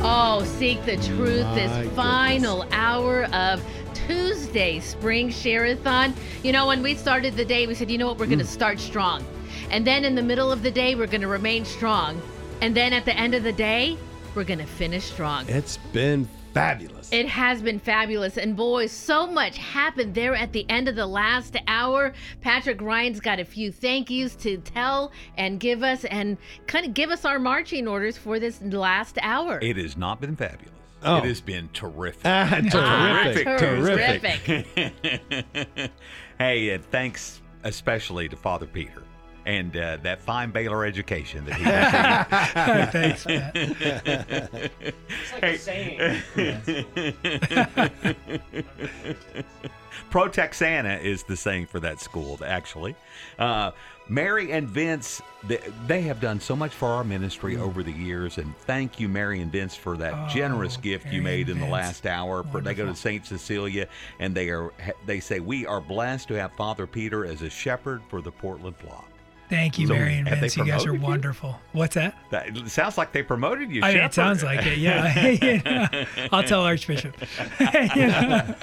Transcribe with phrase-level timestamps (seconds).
[0.00, 1.94] Oh, Seek the Truth, My this goodness.
[1.96, 3.62] final hour of
[3.94, 6.14] Tuesday Spring Share-a-thon.
[6.42, 8.30] You know, when we started the day, we said, you know what, we're Mm.
[8.30, 9.24] going to start strong.
[9.70, 12.22] And then in the middle of the day, we're going to remain strong.
[12.60, 13.96] And then at the end of the day,
[14.34, 15.44] we're going to finish strong.
[15.48, 17.12] It's been fabulous.
[17.12, 18.36] It has been fabulous.
[18.36, 22.12] And boy, so much happened there at the end of the last hour.
[22.40, 26.36] Patrick Ryan's got a few thank yous to tell and give us and
[26.66, 29.58] kind of give us our marching orders for this last hour.
[29.62, 30.72] It has not been fabulous.
[31.04, 31.18] Oh.
[31.18, 32.22] It has been terrific.
[32.24, 34.44] Ah, terrific, Ah, terrific.
[34.44, 35.90] terrific.
[36.38, 39.02] hey, and thanks especially to Father Peter
[39.48, 41.64] and uh, that fine Baylor education that he
[43.24, 43.48] received.
[45.40, 47.06] Thanks, Matt.
[50.10, 52.94] Pro Texana is the saying for that school, actually.
[53.38, 53.70] Uh,
[54.06, 58.36] Mary and Vince, they, they have done so much for our ministry over the years,
[58.36, 61.66] and thank you, Mary and Vince, for that Oh, generous gift you made and in
[61.66, 62.42] the last hour.
[62.42, 64.72] For, they go to Saint Cecilia, and they are
[65.06, 68.76] they say we are blessed to have Father Peter as a shepherd for the Portland
[68.76, 69.08] flock.
[69.48, 70.56] Thank you, So, Mary and Vince.
[70.56, 71.06] You guys are promoted you?
[71.06, 71.60] wonderful.
[71.72, 72.14] What's that?
[72.30, 73.82] That, it sounds like they promoted you.
[73.82, 74.78] I mean, it sounds like it.
[74.78, 76.04] Yeah.
[76.32, 77.16] I'll tell Archbishop.
[77.60, 78.54] Yeah.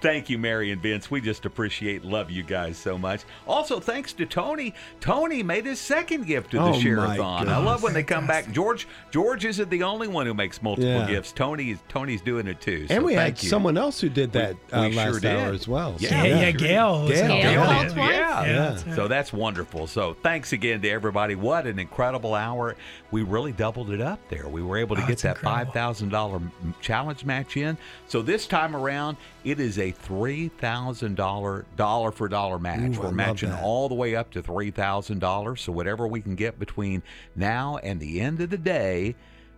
[0.00, 1.10] Thank you, Mary and Vince.
[1.10, 3.22] We just appreciate, love you guys so much.
[3.46, 4.74] Also, thanks to Tony.
[5.00, 7.48] Tony made his second gift to the Oh, my Share-a-thon.
[7.48, 8.50] I love when they come back.
[8.52, 11.06] George George isn't the only one who makes multiple Yeah.
[11.06, 11.32] gifts.
[11.32, 12.86] Tony is Tony's doing it too.
[12.86, 13.48] So and we thank had you.
[13.50, 15.36] someone else who did that We- uh, we sure last did.
[15.36, 15.98] hour as well.
[15.98, 16.52] So, Yeah, Yeah, yeah, sure.
[16.52, 17.08] Gail.
[17.08, 17.08] Gail.
[17.08, 17.50] Gail Yeah.
[17.50, 17.94] Yeah.
[17.96, 18.52] Yeah, Yeah.
[18.70, 18.96] that's right.
[18.96, 19.86] So that's wonderful.
[19.86, 21.34] So thanks again to everybody.
[21.34, 22.74] What an incredible hour.
[23.10, 24.48] We really doubled it up there.
[24.48, 25.72] We were able to Oh, get that incredible.
[25.72, 27.76] $5,000 challenge match in.
[28.06, 32.96] So this time around, it is a $3,000 dollar for dollar match.
[32.96, 35.58] Ooh, we're love matching all the way up to $3,000.
[35.58, 37.02] So whatever we can get between
[37.36, 39.14] now and the end of the day,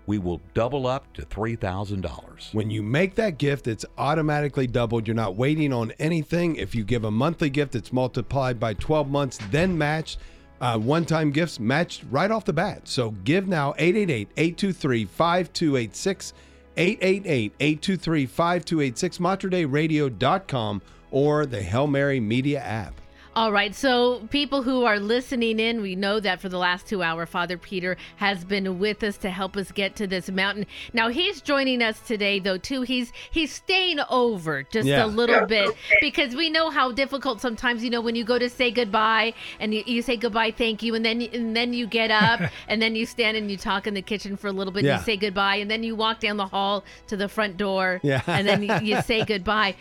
[0.06, 2.54] we will double up to $3,000.
[2.54, 5.06] When you make that gift, it's automatically doubled.
[5.06, 6.56] You're not waiting on anything.
[6.56, 10.18] If you give a monthly gift, it's multiplied by 12 months, then matched.
[10.60, 12.86] Uh, one time gifts matched right off the bat.
[12.86, 16.32] So give now 888 823 5286.
[16.76, 19.18] 888 823 5286.
[19.18, 23.01] MaterDeiRadio.com or the Hail Mary Media app.
[23.34, 27.02] All right, so people who are listening in, we know that for the last two
[27.02, 30.66] hour, Father Peter has been with us to help us get to this mountain.
[30.92, 32.82] Now he's joining us today, though too.
[32.82, 35.06] He's he's staying over just Yeah.
[35.06, 35.70] a little bit
[36.02, 37.82] because we know how difficult sometimes.
[37.82, 40.94] You know, when you go to say goodbye and you, you say goodbye, thank you,
[40.94, 43.94] and then and then you get up and then you stand and you talk in
[43.94, 44.84] the kitchen for a little bit.
[44.84, 44.98] Yeah.
[44.98, 47.98] You say goodbye, and then you walk down the hall to the front door.
[48.02, 48.20] Yeah.
[48.26, 49.74] and then you, you say goodbye.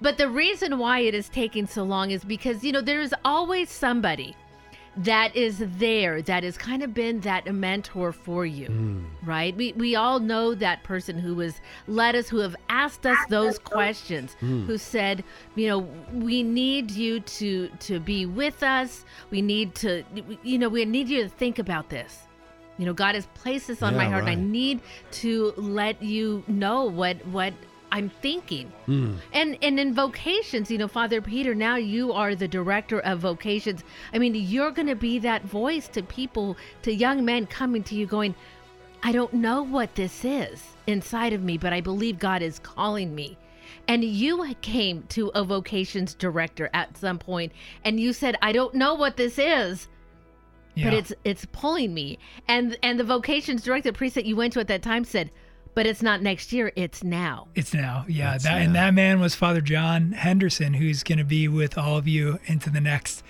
[0.00, 3.14] But the reason why it is taking so long is because, you know, there is
[3.24, 4.36] always somebody
[4.98, 9.04] that is there that has kind of been that mentor for you, hmm.
[9.24, 9.56] right?
[9.56, 13.58] We, we all know that person who has led us, who have asked us those
[13.58, 14.66] questions, hmm.
[14.66, 15.22] who said,
[15.54, 15.78] you know,
[16.12, 19.04] we need you to to be with us.
[19.30, 20.02] We need to,
[20.42, 22.22] you know, we need you to think about this.
[22.76, 24.80] You know, God has placed this on my Yeah, heart, and I need
[25.12, 27.52] to let you know what what
[27.90, 28.72] I'm thinking.
[28.86, 29.14] Hmm.
[29.32, 33.84] And and in vocations, you know, Father Peter, now you are the director of vocations.
[34.12, 37.94] I mean, you're going to be that voice to people, to young men coming to
[37.94, 38.34] you going,
[39.02, 43.14] I don't know what this is inside of me, but I believe God is calling
[43.14, 43.36] me.
[43.86, 47.52] And you came to a vocations director at some point
[47.84, 49.88] and you said, I don't know what this is,
[50.76, 52.18] but it's it's pulling me.
[52.46, 55.30] And and the vocations director priest that you went to at that time said,
[55.78, 57.46] but it's not next year, it's now.
[57.54, 58.34] It's now, yeah.
[58.34, 61.96] It's that and that man was Father John Henderson, who's going to be with all
[61.96, 63.22] of you into the next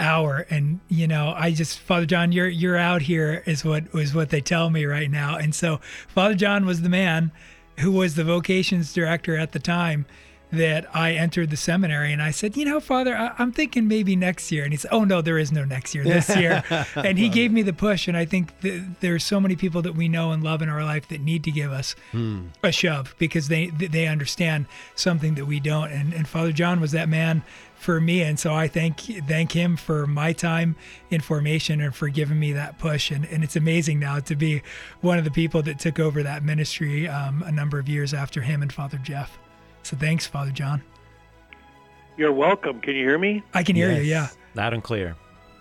[0.00, 0.44] hour.
[0.50, 4.30] And you know, I just Father John, you're you're out here is what is what
[4.30, 5.36] they tell me right now.
[5.36, 5.76] And so
[6.08, 7.30] Father John was the man
[7.78, 10.04] who was the vocations director at the time
[10.52, 12.12] that I entered the seminary.
[12.12, 14.64] And I said, you know, Father, I, I'm thinking maybe next year.
[14.64, 16.04] And he said, oh no, there is no next year.
[16.04, 16.62] This year.
[16.94, 18.06] and he gave me the push.
[18.06, 20.84] And I think th- there's so many people that we know and love in our
[20.84, 21.96] life that need to give us
[22.62, 25.90] a shove because they they understand something that we don't.
[25.90, 27.42] And and Father John was that man
[27.74, 30.76] for me, and so I thank thank him for my time
[31.10, 33.10] in formation and for giving me that push.
[33.10, 34.62] And and it's amazing now to be
[35.00, 38.42] one of the people that took over that ministry um, a number of years after
[38.42, 39.38] him and Father Jeff.
[39.82, 40.82] So thanks, Father John.
[42.16, 42.80] You're welcome.
[42.80, 43.42] Can you hear me?
[43.54, 44.02] I can hear you.
[44.02, 44.28] Yeah.
[44.54, 45.16] Loud and clear.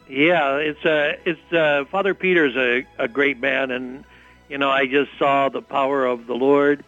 [0.09, 4.03] Yeah, it's uh, it's uh, Father Peter's a, a great man, and
[4.49, 6.83] you know I just saw the power of the Lord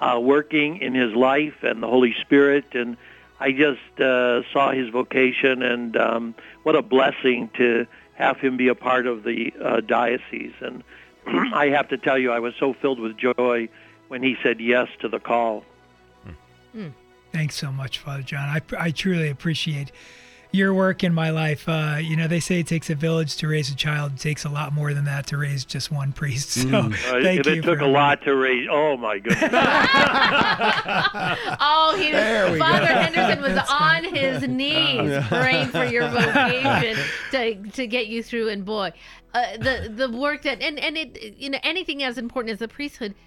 [0.00, 2.96] uh, working in his life and the Holy Spirit, and
[3.38, 6.34] I just uh, saw his vocation, and um,
[6.64, 10.82] what a blessing to have him be a part of the uh, diocese, and
[11.26, 13.68] I have to tell you, I was so filled with joy
[14.08, 15.64] when he said yes to the call.
[17.32, 18.48] Thanks so much, Father John.
[18.48, 19.90] I, I truly appreciate
[20.52, 21.68] your work in my life.
[21.68, 24.12] Uh, you know, they say it takes a village to raise a child.
[24.12, 26.50] It takes a lot more than that to raise just one priest.
[26.70, 26.90] So Uh,
[27.22, 27.62] thank it you.
[27.62, 28.68] took a lot to raise.
[28.70, 29.50] Oh my goodness!
[31.60, 32.94] Oh, he There we Father go.
[32.94, 36.96] Henderson was on his knees praying for your vocation
[37.32, 38.48] to to get you through.
[38.50, 38.92] And boy,
[39.34, 42.68] uh, the the work that and and it you know anything as important as the
[42.68, 43.18] priesthood, th-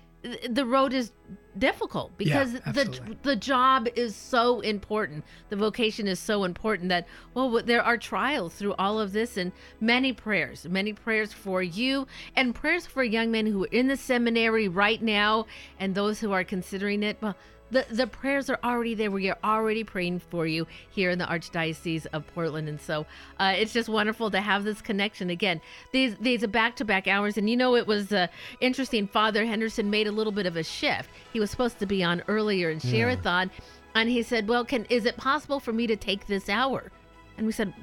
[0.49, 1.11] the road is
[1.57, 5.23] difficult because the the job is so important.
[5.49, 9.51] The vocation is so important that well there are trials through all of this and
[9.79, 13.97] many prayers, many prayers for you and prayers for young men who are in the
[13.97, 15.45] seminary right now
[15.79, 17.17] and those who are considering it.
[17.21, 17.35] Well,
[17.71, 19.11] the, the prayers are already there.
[19.11, 23.05] We are already praying for you here in the Archdiocese of Portland, and so
[23.39, 25.61] uh, it's just wonderful to have this connection again.
[25.91, 28.27] These these are back to back hours, and you know it was uh,
[28.61, 29.07] interesting.
[29.07, 31.09] Father Henderson made a little bit of a shift.
[31.33, 33.51] He was supposed to be on earlier in Share-a-thon,
[33.95, 36.91] and he said, "Well, can is it possible for me to take this hour?"
[37.37, 37.73] And we said,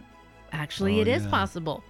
[0.52, 1.30] "Actually, Oh, it is yeah.
[1.30, 1.84] possible."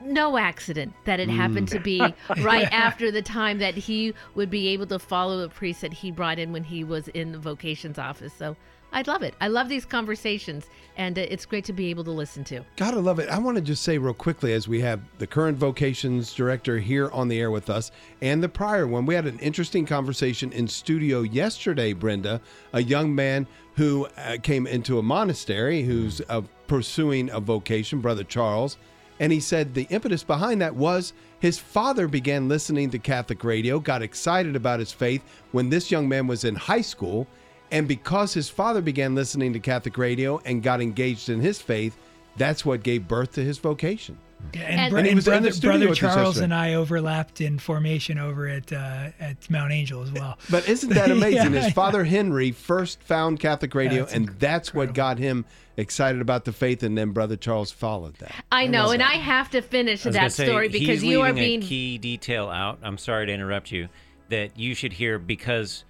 [0.00, 2.00] No accident that it happened to be
[2.40, 6.10] right after the time that he would be able to follow the priest that he
[6.10, 8.32] brought in when he was in the vocations office.
[8.32, 8.56] So
[8.92, 9.34] I love it.
[9.40, 10.66] I love these conversations,
[10.96, 12.64] and uh, it's great to be able to listen to.
[12.76, 13.28] Gotta love it.
[13.28, 17.08] I want to just say real quickly as we have the current vocations director here
[17.10, 19.06] on the air with us and the prior one.
[19.06, 22.40] We had an interesting conversation in studio yesterday, Brenda,
[22.72, 23.46] a young man
[23.76, 28.76] who uh, came into a monastery who's uh, pursuing a vocation, Brother Charles.
[29.20, 33.78] And he said the impetus behind that was his father began listening to Catholic radio,
[33.78, 35.22] got excited about his faith
[35.52, 37.26] when this young man was in high school.
[37.70, 41.96] And because his father began listening to Catholic radio and got engaged in his faith,
[42.36, 44.18] that's what gave birth to his vocation.
[44.54, 47.40] Yeah, And- and, br- And and was in the brother, brother Charles and I overlapped
[47.40, 50.38] in formation over at uh, at Mount Angel as well.
[50.50, 51.54] But isn't that amazing?
[51.54, 55.44] Yeah, His father Henry first found Catholic radio, That's and that's what got him
[55.76, 58.34] excited about the faith, and then Brother Charles followed that.
[58.50, 61.66] I know, and I have to finish that say, story because you are being a
[61.66, 62.80] key detail out.
[62.82, 63.88] I'm sorry to interrupt you.
[64.30, 65.84] That you should hear because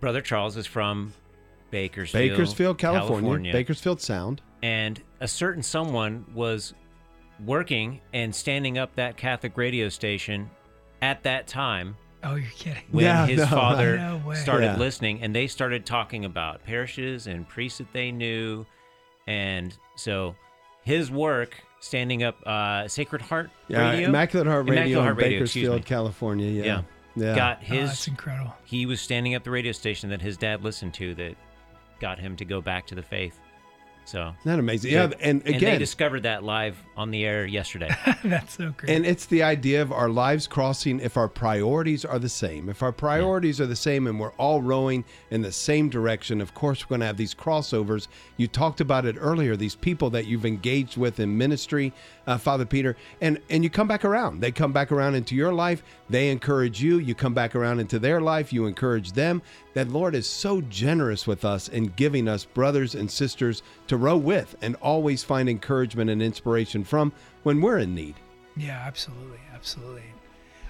[0.00, 1.12] Brother Charles is from
[1.70, 4.40] Bakersfield, Bakersfield, California, Bakersfield Sound.
[4.62, 6.74] and a certain someone was
[7.44, 10.50] working and standing up that Catholic radio station
[11.02, 12.82] at that time Oh, you're kidding.
[12.90, 14.76] when Yeah, his no, father No started Yeah.
[14.76, 18.66] listening and they started talking about parishes and priests that they knew
[19.26, 20.34] and so
[20.82, 25.24] his work standing up uh, sacred heart Yeah, radio Immaculate Heart Radio Immaculate Heart in
[25.24, 25.84] Radio, Bakersfield.
[25.84, 26.50] California.
[26.50, 26.64] Yeah.
[26.64, 26.82] Yeah.
[27.14, 27.36] Yeah.
[27.36, 28.54] got Oh, his that's incredible.
[28.64, 31.34] he was standing up the radio station that his dad listened to that
[32.00, 33.38] got him to go back to the faith
[34.08, 34.92] so Isn't that amazing?
[34.92, 37.94] Yeah, and they again, discovered that live on the air yesterday
[38.24, 38.90] that's so great.
[38.90, 42.70] And it's the idea of our lives crossing if our priorities are the same.
[42.70, 46.54] If our priorities are the same and we're all rowing in the same direction, of
[46.54, 48.08] course, we're going to have these crossovers.
[48.38, 51.92] You talked about it earlier, these people that you've engaged with in ministry,
[52.26, 54.40] uh, Father Peter, and, and you come back around.
[54.40, 55.82] They come back around into your life.
[56.08, 56.98] They encourage you.
[56.98, 58.52] You come back around into their life.
[58.52, 59.42] You encourage them.
[59.74, 64.16] That Lord is so generous with us in giving us brothers and sisters to row
[64.16, 67.12] with and always find encouragement and inspiration from
[67.42, 68.14] when we're in need.
[68.56, 70.02] Yeah, absolutely, absolutely.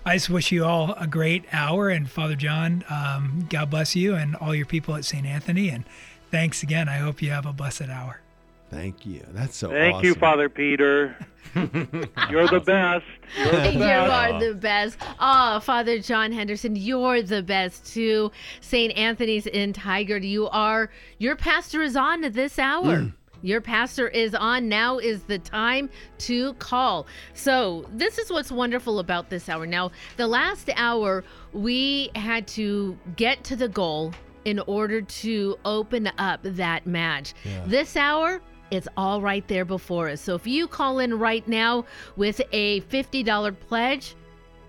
[0.04, 4.14] I just wish you all a great hour, and Father John, um, God bless you
[4.14, 5.26] and all your people at St.
[5.26, 5.84] Anthony, and
[6.30, 6.88] thanks again.
[6.88, 8.20] I hope you have a blessed hour.
[8.70, 9.24] Thank you.
[9.30, 10.14] That's so Thank you.
[10.14, 11.16] Father Peter.
[11.54, 13.04] You're the best.
[13.38, 14.12] You're the you best.
[14.12, 14.98] are the best.
[15.18, 18.30] Oh, Father John Henderson, you're the best too.
[18.60, 18.94] St.
[18.96, 20.28] Anthony's in Tigard.
[20.28, 23.10] You are your pastor is on at this hour.
[23.42, 24.68] Your pastor is on.
[24.68, 27.06] Now is the time to call.
[27.34, 29.66] So, this is what's wonderful about this hour.
[29.66, 34.12] Now, the last hour, we had to get to the goal
[34.44, 37.34] in order to open up that match.
[37.66, 38.40] This hour,
[38.70, 40.20] it's all right there before us.
[40.20, 41.84] So if you call in right now
[42.16, 44.14] with a $50 pledge,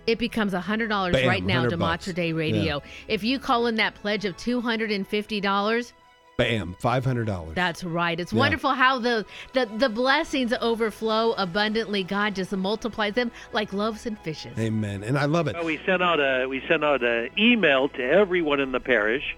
[0.07, 2.05] it becomes $100 Bam, right now 100 to bucks.
[2.13, 2.81] Day Radio.
[3.07, 5.93] If you call in that pledge of $250,
[6.39, 7.53] Bam, five hundred dollars.
[7.55, 8.19] that's right.
[8.19, 8.39] It's Yeah.
[8.39, 12.03] wonderful how the, the the blessings overflow abundantly.
[12.03, 14.57] God just multiplies them like loaves and fishes.
[14.57, 15.03] Amen.
[15.03, 15.55] And I love it.
[15.55, 19.35] Well, we sent out a we sent out an email to everyone in the parish,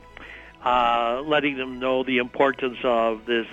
[0.63, 3.47] uh, letting them know the importance of this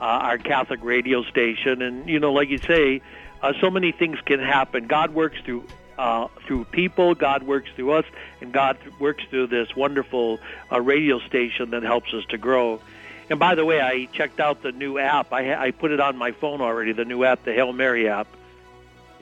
[0.00, 1.80] uh, our Catholic radio station.
[1.82, 3.00] And you know, like you say,
[3.42, 4.86] uh, so many things can happen.
[4.86, 5.64] God works through
[5.98, 7.14] uh, through people.
[7.14, 8.04] God works through us,
[8.40, 12.80] and God works through this wonderful uh, radio station that helps us to grow.
[13.30, 15.32] And by the way, I checked out the new app.
[15.32, 16.92] I, I put it on my phone already.
[16.92, 18.26] The new app, the Hail Mary app.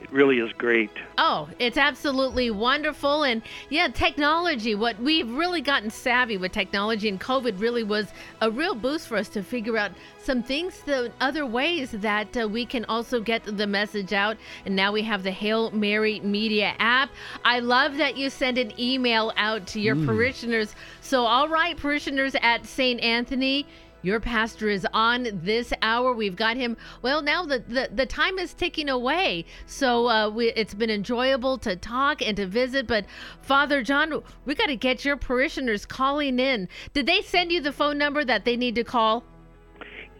[0.01, 0.89] It really is great.
[1.17, 3.23] Oh, it's absolutely wonderful.
[3.23, 8.07] And yeah, technology, what we've really gotten savvy with technology, and COVID really was
[8.41, 9.91] a real boost for us to figure out
[10.23, 14.37] some things, the other ways that uh, we can also get the message out.
[14.65, 17.11] And now we have the Hail Mary Media app.
[17.45, 20.75] I love that you send an email out to your parishioners.
[21.01, 22.99] So, all right, parishioners at St.
[23.01, 23.67] Anthony.
[24.01, 26.13] Your pastor is on this hour.
[26.13, 26.77] We've got him.
[27.01, 29.45] Well, now the, the, the time is ticking away.
[29.65, 32.87] So uh, we, it's been enjoyable to talk and to visit.
[32.87, 33.05] But
[33.41, 36.67] Father John, we got to get your parishioners calling in.
[36.93, 39.23] Did they send you the phone number that they need to call?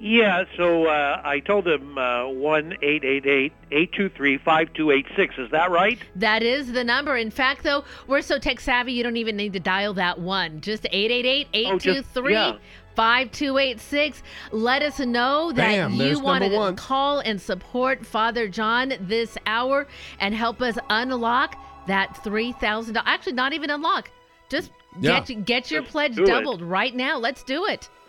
[0.03, 4.73] Yeah, so uh, I told them uh, one eight eight eight eight two three five
[4.73, 5.35] two eight six.
[5.37, 5.99] Is that right?
[6.15, 7.15] That is the number.
[7.15, 10.59] In fact, though, we're so tech savvy, you don't even need to dial that one.
[10.59, 12.57] Just 888 823 yeah.
[12.95, 14.23] 5286.
[14.51, 19.37] Let us know that Bam, you there's want to call and support Father John this
[19.45, 19.87] hour
[20.19, 21.55] and help us unlock
[21.87, 23.01] that $3,000.
[23.05, 24.09] Actually, not even unlock.
[24.49, 25.19] Just Yeah.
[25.21, 26.27] get, get your Just pledge do it.
[26.27, 27.17] doubled right now.
[27.17, 27.89] Let's do it.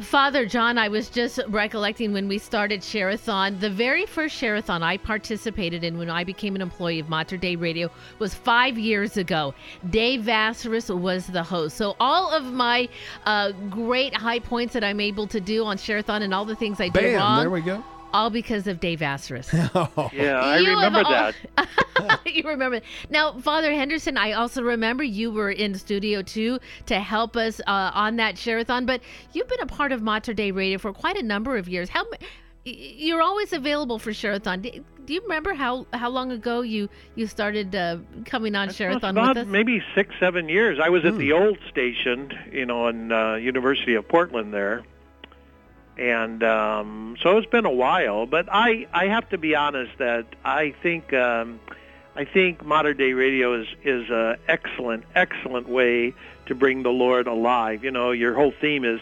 [0.00, 3.58] Father John, I was just recollecting when we started Share-a-thon.
[3.60, 7.56] The very first Share-a-thon I participated in when I became an employee of Mater Dei
[7.56, 9.54] Radio was five years ago.
[9.88, 11.78] Dave Vassarus was the host.
[11.78, 12.90] So all of my
[13.24, 16.78] uh, great high points that I'm able to do on Share-a-thon and all the things
[16.78, 17.82] I do Bam, wrong, there we go.
[18.12, 19.52] All because of Dave Vassarus.
[20.12, 22.20] Yeah, I You remember al- that.
[22.26, 22.80] you remember.
[23.10, 27.90] Now father henderson i also remember you were in studio too to help us uh,
[27.94, 29.00] on that share-a-thon but
[29.32, 31.88] you've been a part of mater dei radio for quite a number of years.
[31.88, 32.04] How
[32.64, 34.70] you're always available for share-a-thon do,
[35.04, 39.14] do you remember how how long ago you you started uh, coming on Well, share-a-thon
[39.14, 39.46] with us?
[39.46, 40.78] maybe six, seven years.
[40.82, 44.82] I was at the old station, you know, in uh, University of Portland there,
[45.96, 48.26] and um, so it's been a while.
[48.26, 51.60] But I, I have to be honest that I think, um,
[52.14, 56.14] I think Mater Dei radio is is a excellent, excellent way
[56.46, 57.84] to bring the Lord alive.
[57.84, 59.00] You know, your whole theme is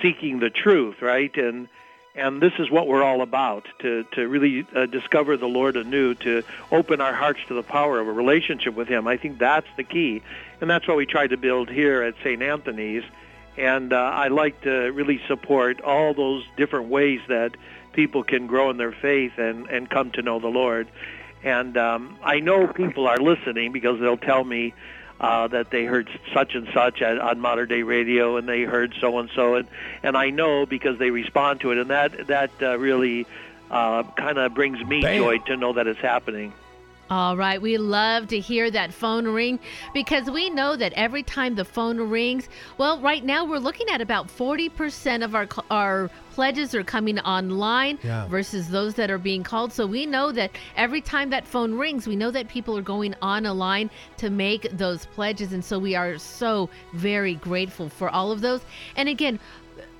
[0.00, 1.34] seeking the truth, right?
[1.36, 1.68] And
[2.14, 6.14] and this is what we're all about to to really uh, discover the Lord anew,
[6.16, 9.06] to open our hearts to the power of a relationship with Him.
[9.06, 10.22] I think that's the key,
[10.60, 12.42] and that's what we try to build here at St.
[12.42, 13.04] Anthony's.
[13.56, 17.52] And uh, I like to really support all those different ways that
[17.92, 20.88] people can grow in their faith and and come to know the Lord.
[21.44, 24.74] And um, I know people are listening because they'll tell me
[25.20, 28.94] uh, that they heard such and such at, on Mater Dei radio, and they heard
[29.00, 29.68] so and so, and
[30.02, 33.26] and I know because they respond to it, and that that uh, really
[33.70, 35.18] uh, kind of brings me Bam.
[35.18, 36.52] joy to know that it's happening.
[37.10, 39.58] All right, we love to hear that phone ring
[39.92, 44.00] because we know that every time the phone rings, well, right now we're looking at
[44.00, 48.26] about 40% of our our pledges are coming online Yeah.
[48.28, 49.72] versus those that are being called.
[49.74, 53.14] So we know that every time that phone rings, we know that people are going
[53.20, 58.08] on a line to make those pledges and so we are so very grateful for
[58.08, 58.62] all of those.
[58.96, 59.38] And again,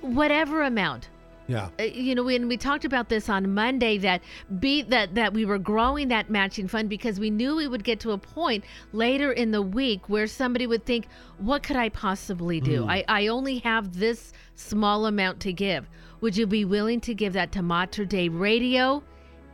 [0.01, 1.09] whatever amount
[1.47, 1.69] Yeah.
[1.79, 4.21] uh, you know when we talked about this on monday that
[4.59, 7.99] be that that we were growing that matching fund because we knew we would get
[8.01, 11.05] to a point later in the week where somebody would think
[11.39, 12.87] what could i possibly do?
[12.87, 15.89] I, I only have this small amount to give.
[16.21, 19.03] Would you be willing to give that to mater dei radio?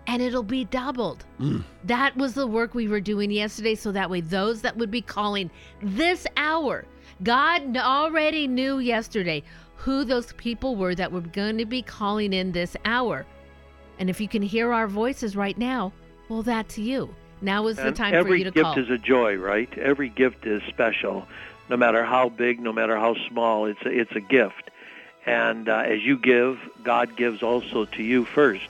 [0.07, 1.23] And it'll be doubled.
[1.83, 5.01] That was the work we were doing yesterday so that way those that would be
[5.01, 5.49] calling
[5.81, 6.85] this hour
[7.23, 9.43] god already knew yesterday
[9.79, 13.25] who those people were that were going to be calling in this hour
[13.97, 15.91] and if you can hear our voices right now
[16.29, 18.97] well that's you now is the And time for every you to gift is a
[18.97, 19.69] joy, right?
[19.77, 21.27] Every gift is special,
[21.69, 23.65] no matter how big, no matter how small.
[23.65, 24.69] It's a, it's a gift,
[25.25, 28.67] and uh, as you give, God gives also to you first,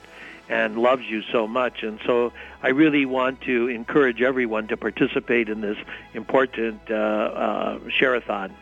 [0.48, 1.82] and loves you so much.
[1.82, 5.78] And so, I really want to encourage everyone to participate in this
[6.14, 8.54] important uh, uh, share-a-thon.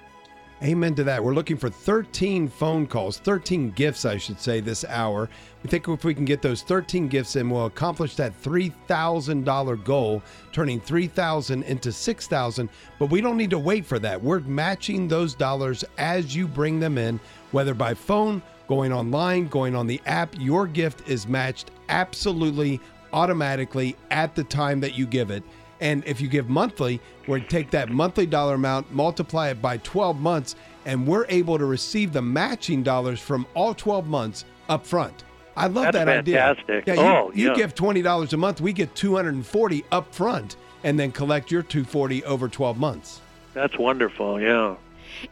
[0.60, 1.22] Amen to that.
[1.22, 5.28] We're looking for 13 phone calls, 13 gifts, I should say, this hour.
[5.62, 10.20] We think if we can get those 13 gifts in, we'll accomplish that $3,000 goal,
[10.50, 12.68] turning 3,000 into 6,000.
[12.98, 14.20] But we don't need to wait for that.
[14.20, 17.20] We're matching those dollars as you bring them in.
[17.52, 22.80] whether by phone, going online, going on the app, your gift is matched absolutely
[23.12, 25.42] automatically at the time that you give it.
[25.80, 30.20] And if you give monthly, we take that monthly dollar amount, multiply it by 12
[30.20, 30.56] months,
[30.86, 35.24] and we're able to receive the matching dollars from all 12 months up front.
[35.56, 36.36] I love That's that idea.
[36.56, 36.86] fantastic.
[36.86, 37.54] Yeah, you, Oh, you yeah.
[37.54, 40.54] give twenty dollars a month, we get two hundred and forty up front,
[40.84, 43.20] and then collect your two forty over twelve months.
[43.54, 44.40] That's wonderful.
[44.40, 44.76] Yeah.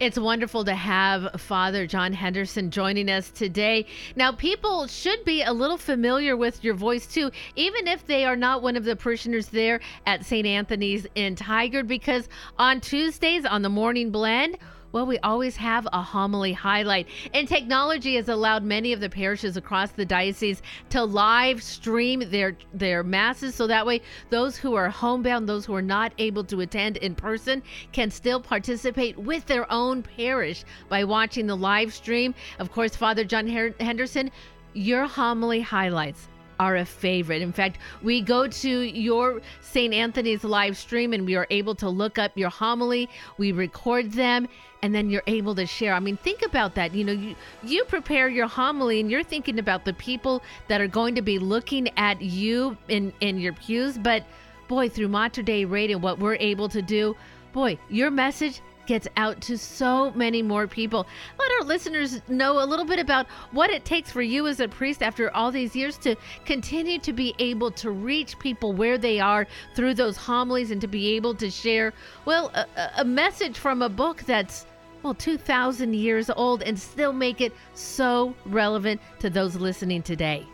[0.00, 3.86] It's wonderful to have Father John Henderson joining us today.
[4.14, 8.36] Now, people should be a little familiar with your voice too, even if they are
[8.36, 10.46] not one of the parishioners there at St.
[10.46, 12.28] Anthony's in Tigard, because
[12.58, 14.58] on Tuesdays on the Morning Blend,
[14.92, 17.08] well, we always have a homily highlight.
[17.34, 22.56] And technology has allowed many of the parishes across the diocese to live stream their
[22.72, 24.00] their masses so that way
[24.30, 27.62] those who are homebound, those who are not able to attend in person
[27.92, 32.34] can still participate with their own parish by watching the live stream.
[32.58, 34.30] Of course, Father John Henderson,
[34.72, 37.42] your homily highlights are a favorite.
[37.42, 39.92] In fact, we go to your St.
[39.92, 43.08] Anthony's live stream and we are able to look up your homily,
[43.38, 44.48] we record them,
[44.82, 45.94] and then you're able to share.
[45.94, 46.94] I mean, think about that.
[46.94, 50.88] You know, you you prepare your homily and you're thinking about the people that are
[50.88, 54.24] going to be looking at you in in your pews, but
[54.68, 57.16] boy, through Mater Dei Radio, what we're able to do,
[57.52, 61.06] boy, your message gets out to so many more people.
[61.38, 64.68] Let our listeners know a little bit about what it takes for you as a
[64.68, 69.20] priest after all these years to continue to be able to reach people where they
[69.20, 71.92] are through those homilies and to be able to share,
[72.24, 72.66] well, a,
[72.98, 74.66] a- message from a book that's,
[75.02, 80.46] well, 2,000 years old and still make it so relevant to those listening today.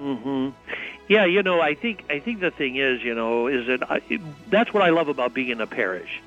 [0.00, 0.50] Mm-hmm.
[1.08, 4.00] Yeah, you know, I think I think the thing is, you know, is that I,
[4.48, 6.22] that's what I love about being in a parish.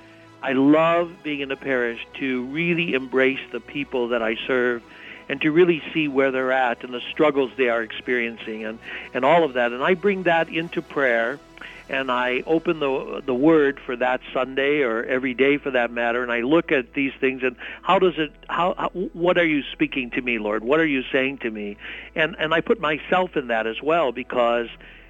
[0.46, 4.84] I love being in the parish to really embrace the people that I serve
[5.28, 8.78] and to really see where they're at and the struggles they are experiencing and,
[9.16, 9.72] and all of that.
[9.72, 11.40] And I bring that into prayer
[11.90, 16.22] and I open the the word for that Sunday or every day for that matter
[16.22, 19.64] and I look at these things and how does it how, how what are you
[19.72, 21.78] speaking to me Lord what are you saying to me
[22.16, 24.68] and and I put myself in that as well because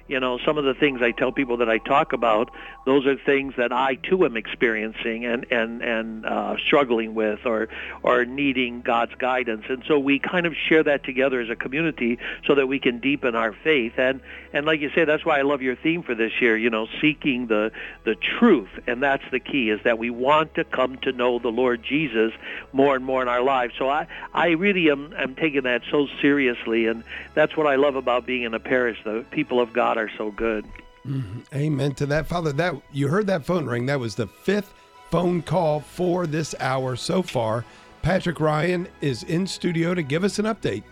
[0.08, 2.50] you know some of the things I tell people that I talk about
[2.86, 7.68] those are things that I too am experiencing and and and uh, struggling with or
[8.04, 9.64] or needing God's guidance.
[9.68, 13.00] And so we kind of share that together as a community so that we can
[13.00, 13.94] deepen our faith.
[13.98, 14.20] And
[14.52, 16.86] and like you say that's why I love your theme for this year you know
[17.00, 17.72] seeking the
[18.04, 18.70] the truth.
[18.86, 22.32] And that's the key is that we want to come to know the Lord Jesus
[22.72, 23.74] more and more in our lives.
[23.76, 26.86] So I I really am am taking that so seriously.
[26.86, 27.02] And
[27.34, 30.30] that's what I love about being in a parish the people of God are so
[30.32, 30.64] good
[31.06, 31.40] mm-hmm.
[31.54, 32.52] Amen to that, Father.
[32.52, 33.86] That you heard that phone ring.
[33.86, 34.74] That was the fifth
[35.10, 37.64] phone call for this hour so far.
[38.02, 40.84] Patrick Ryan is in studio to give us an update.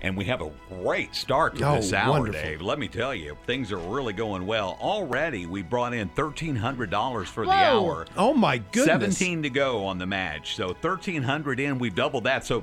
[0.00, 2.40] And we have a great start to Oh, this hour, wonderful.
[2.40, 2.62] Dave.
[2.62, 4.78] Let me tell you, things are really going well.
[4.80, 8.06] Already, we brought in thirteen hundred dollars for the hour.
[8.16, 8.86] Oh my goodness!
[8.86, 11.80] Seventeen to go on the match, so thirteen hundred in.
[11.80, 12.62] We've doubled that, so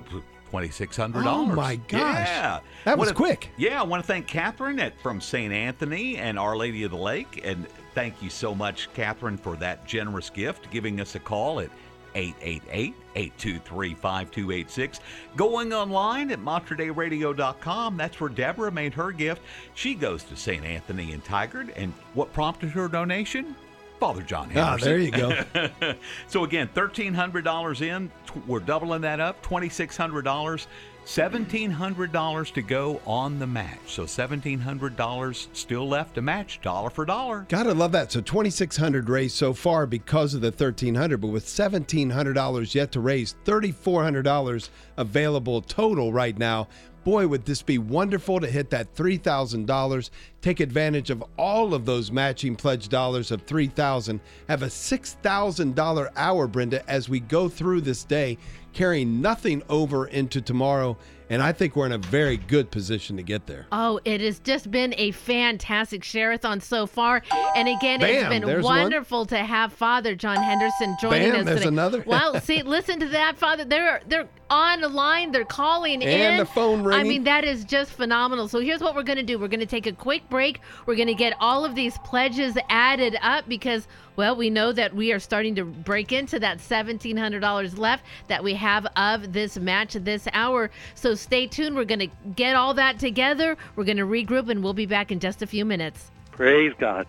[0.56, 1.50] twenty six hundred dollars.
[1.52, 2.00] Oh, my gosh.
[2.30, 3.50] Yeah, That was Wanna- quick.
[3.58, 5.52] Yeah, I want to thank Catherine at from St.
[5.52, 9.86] Anthony and Our Lady of the Lake, and thank you so much, Catherine, for that
[9.86, 11.70] generous gift, giving us a call at
[12.15, 15.00] 888-823-5286.
[15.36, 17.98] Going online at materdeiradio.com.
[17.98, 19.41] That's where Deborah made her gift.
[19.74, 20.63] She goes to St.
[20.63, 23.58] Anthony and Tigard, and what prompted her donation?
[23.99, 25.43] Father John Ah, there you go.
[26.27, 28.12] so again, thirteen hundred dollars in.
[28.45, 29.41] We're doubling that up.
[29.41, 30.67] Twenty six hundred dollars.
[31.08, 33.79] Seventeen hundred dollars to go on the match.
[33.88, 37.45] So seventeen hundred dollars still left to match, dollar for dollar.
[37.47, 38.12] Gotta love that.
[38.12, 42.10] So twenty six hundred raised so far because of the thirteen hundred, but with seventeen
[42.10, 46.67] hundred dollars yet to raise, thirty four hundred dollars available total right now.
[47.06, 50.12] Boy, would this be wonderful to hit that three thousand dollars.
[50.41, 54.20] Take advantage of all of those matching pledge dollars of three thousand.
[54.50, 58.38] Have a six thousand dollar hour, Brenda, as we go through this day,
[58.74, 60.98] carrying nothing over into tomorrow.
[61.28, 63.65] And I think we're in a very good position to get there.
[63.72, 67.24] Oh, it has just been a fantastic share-a-thon so far.
[67.56, 68.82] And again, Bam, it's been there's one.
[68.82, 71.68] wonderful to have Father John Henderson joining Bam, us there's today.
[71.70, 72.04] another.
[72.06, 73.65] wow, see, listen to that, Father.
[73.65, 74.30] There are they're on
[74.81, 76.08] the line, they're calling in.
[76.08, 78.47] And the phone I mean, that is just phenomenal.
[78.47, 79.39] So here's what we're gonna do.
[79.39, 80.62] We're gonna take a quick break.
[80.86, 85.12] We're gonna get all of these pledges added up because well, we know that we
[85.12, 90.25] are starting to break into that $1,700 left that we have of this match this
[90.31, 90.71] hour.
[90.93, 91.75] So stay tuned.
[91.75, 93.58] We're going to get all that together.
[93.75, 96.12] We're going to regroup and we'll be back in just a few minutes.
[96.31, 97.08] praise God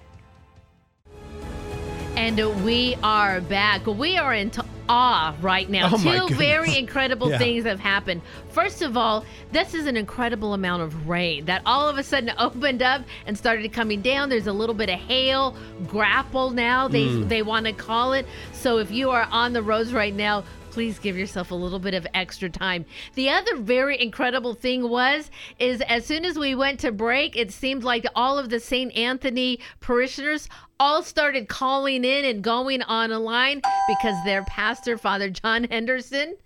[2.16, 3.86] And we are back.
[3.86, 4.50] We are in
[4.88, 5.90] awe right now.
[5.92, 7.38] Oh, Two very incredible Yeah.
[7.38, 8.22] things have happened.
[8.48, 12.32] First of all, this is an incredible amount of rain that all of a sudden
[12.38, 14.28] opened up and started coming down.
[14.28, 17.28] There's a little bit of hail, graupel now, they, Mm.
[17.28, 18.26] they want to call it.
[18.52, 21.94] So if you are on the roads right now, please give yourself a little bit
[21.94, 22.84] of extra time.
[23.14, 27.50] The other very incredible thing was is as soon as we went to break, it
[27.50, 28.94] seemed like all of the St.
[28.94, 35.30] Anthony parishioners all started calling in and going on a line because their pastor, Father
[35.30, 36.36] John Henderson,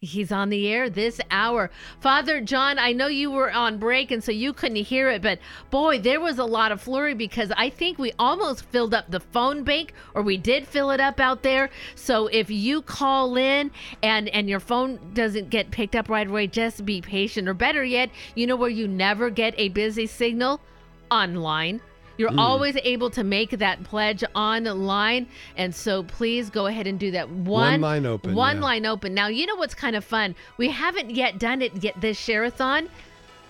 [0.00, 1.70] He's on the air this hour.
[2.00, 5.38] Father John, I know you were on break and so you couldn't hear it, but
[5.70, 9.20] boy, there was a lot of flurry because I think we almost filled up the
[9.20, 11.70] phone bank or we did fill it up out there.
[11.94, 13.70] So if you call in
[14.02, 17.82] and and your phone doesn't get picked up right away, just be patient or better
[17.82, 20.60] yet, you know where you never get a busy signal?
[21.10, 21.80] Online.
[22.16, 22.38] You're mm.
[22.38, 25.26] always able to make that pledge online.
[25.56, 27.28] And so please go ahead and do that.
[27.28, 28.62] One, line open, One yeah.
[28.62, 29.14] line open.
[29.14, 30.34] Now, you know what's kind of fun?
[30.56, 32.88] We haven't yet done it yet this share-a-thon.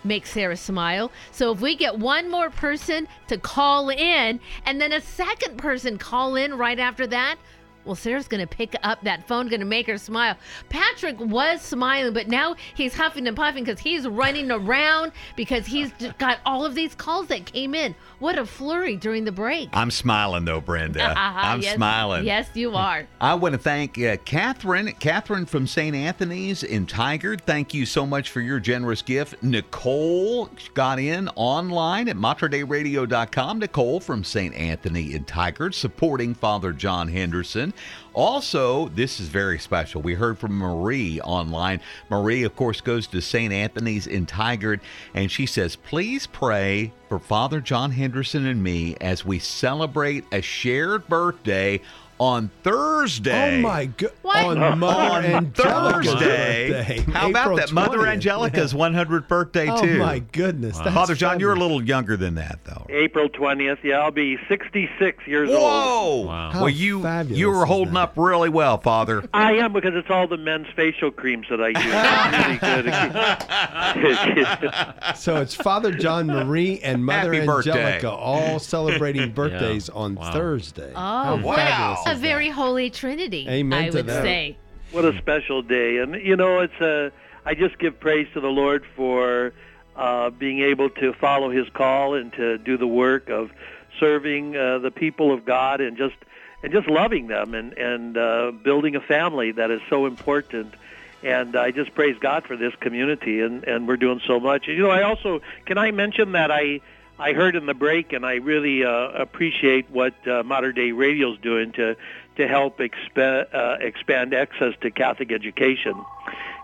[0.04, 1.10] Make Sarah smile.
[1.32, 5.98] So if we get one more person to call in and then a second person
[5.98, 7.38] call in right after that,
[7.86, 10.36] well, Sarah's going to pick up that phone, going to make her smile.
[10.68, 15.92] Patrick was smiling, but now he's huffing and puffing because he's running around because he's
[16.18, 17.94] got all of these calls that came in.
[18.18, 19.68] What a flurry during the break.
[19.72, 21.14] I'm smiling though, Brenda.
[21.16, 22.24] I'm Yes, smiling.
[22.24, 23.06] Yes, you are.
[23.20, 25.94] I want to thank uh, Catherine, Catherine from St.
[25.94, 27.42] Anthony's in Tigard.
[27.42, 29.42] Thank you so much for your generous gift.
[29.42, 33.58] Nicole got in online at materdeiradio.com.
[33.58, 34.54] Nicole from St.
[34.54, 37.72] Anthony in Tigard, supporting Father John Henderson.
[38.14, 40.00] Also, this is very special.
[40.00, 41.80] We heard from Marie online.
[42.08, 43.52] Marie, of course, goes to St.
[43.52, 44.80] Anthony's in Tigard,
[45.14, 50.40] and she says, Please pray for Father John Henderson and me as we celebrate a
[50.40, 51.80] shared birthday
[52.18, 53.58] on Thursday.
[53.58, 54.10] Oh my god!
[54.24, 56.70] On Mother On Thursday.
[56.70, 57.72] birthday, How about April that?
[57.72, 58.08] Mother 20th.
[58.12, 59.94] Angelica's 100th birthday, Oh too.
[59.96, 60.78] Oh my goodness!
[60.78, 62.86] that's Father John, you're a little younger than that, though.
[62.88, 63.82] April 20th.
[63.82, 65.60] Yeah, I'll be 66 years old.
[65.60, 66.26] Whoa!
[66.26, 66.50] Wow.
[66.54, 69.22] Well, you you were holding up really well, Father.
[69.34, 71.76] I am because it's all the men's facial creams that I use.
[71.78, 74.72] It's really good.
[75.16, 77.70] So it's Father John Marie and Mother Happy birthday.
[77.96, 80.32] Angelica all celebrating birthdays on Wow.
[80.32, 80.92] Thursday.
[80.94, 82.54] Oh, How what fabulous a very that?
[82.54, 83.46] holy trinity.
[83.48, 84.22] Amen I to would that.
[84.22, 84.56] say.
[84.92, 85.98] what a special day.
[85.98, 87.12] And, you know, it's a,
[87.44, 89.52] I just give praise to the Lord for
[89.94, 93.50] uh, being able to follow his call and to do the work of
[93.98, 96.16] serving uh, the people of God and just
[96.62, 100.74] and just loving them and and uh, building a family that is so important.
[101.22, 104.68] And I just praise God for this community, and and we're doing so much.
[104.68, 106.80] And, you know, I also can I mention that I
[107.18, 111.32] I heard in the break, and I really uh, appreciate what uh, Mater Dei radio
[111.32, 111.96] is doing to
[112.36, 115.94] to help uh, expand access to Catholic education.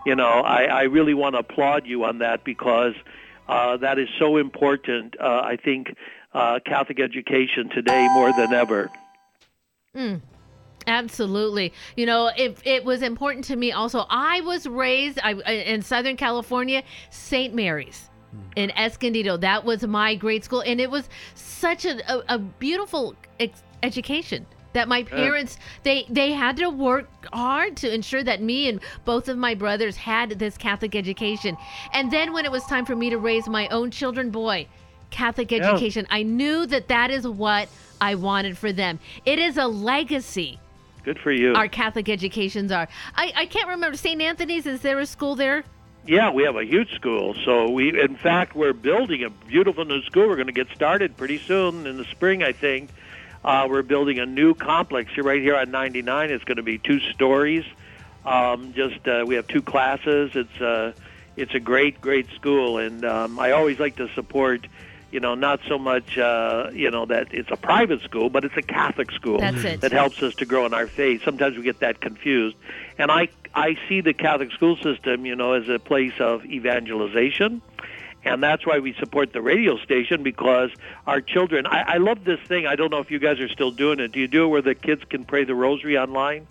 [0.05, 2.93] You know, I, I really want to applaud you on that because
[3.47, 5.15] uh, that is so important.
[5.19, 5.95] Uh, I think
[6.33, 8.91] uh, Catholic education today more than ever.
[10.85, 11.73] Absolutely.
[11.95, 14.05] You know, it, it was important to me also.
[14.09, 17.53] I was raised I, in Southern California, St.
[17.53, 18.39] Mary's Mm.
[18.55, 19.37] in Escondido.
[19.37, 20.61] That was my grade school.
[20.61, 26.31] And it was such a, a, a beautiful ex- education that my parents they they
[26.31, 30.57] had to work hard to ensure that me and both of my brothers had this
[30.57, 31.55] catholic education
[31.93, 34.67] and then when it was time for me to raise my own children boy
[35.11, 35.57] catholic Yeah.
[35.57, 37.69] education i knew that that is what
[38.01, 40.59] i wanted for them it is a legacy
[41.03, 41.53] Good for you.
[41.53, 42.87] our Catholic educations are.
[43.15, 44.21] I, I can't remember St.
[44.21, 44.65] Anthony's.
[44.65, 45.65] Is there a school there?
[46.05, 47.33] Yeah, we have a huge school.
[47.45, 50.27] So we, in fact, we're building a beautiful new school.
[50.27, 52.89] We're going to get started pretty soon in the spring, I think.
[53.43, 56.29] Uh, we're building a new complex here, right here on 99.
[56.29, 57.63] It's going to be two stories.
[58.25, 60.31] Um, just uh, we have two classes.
[60.35, 60.93] It's uh,
[61.35, 64.67] it's a great, great school, and um, I always like to support.
[65.13, 68.57] You know, not so much, uh, you know, that it's a private school, but it's
[68.57, 71.21] a Catholic school that helps us to grow in our faith.
[71.23, 72.57] Sometimes we get that confused.
[72.97, 77.61] And I, I see the Catholic school system, you know, as a place of evangelization.
[78.25, 80.71] And that's why we support the radio station because
[81.05, 81.67] our children.
[81.67, 82.65] I, I love this thing.
[82.65, 84.13] I don't know if you guys are still doing it.
[84.13, 86.47] Do you do it where the kids can pray the rosary online?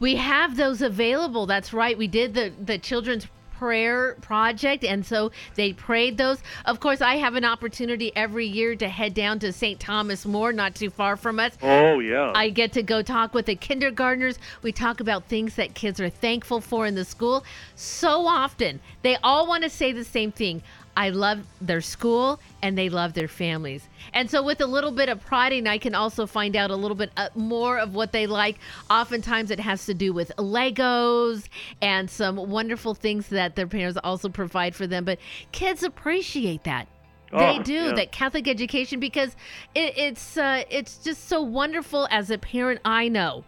[0.00, 1.46] We have those available.
[1.46, 1.96] That's right.
[1.96, 3.28] We did the the children's
[3.64, 8.76] prayer project and so they prayed those of course i have an opportunity every year
[8.76, 12.32] to head down to st thomas more not too far from us Oh yeah.
[12.34, 14.38] I get to go talk with the kindergartners.
[14.62, 17.44] We talk about things that kids are thankful for in the school.
[17.74, 20.62] So often, they all want to say the same thing.
[20.96, 23.88] I love their school and they love their families.
[24.12, 26.96] And so, with a little bit of prodding, I can also find out a little
[26.96, 28.58] bit uh, more of what they like.
[28.90, 31.44] Oftentimes, it has to do with Legos
[31.82, 35.04] and some wonderful things that their parents also provide for them.
[35.04, 35.18] But
[35.52, 36.88] kids appreciate that.
[37.32, 37.92] They Oh, do yeah.
[37.94, 39.34] that Catholic education because
[39.74, 42.80] it, it's uh, it's just so wonderful as a parent.
[42.84, 43.44] I know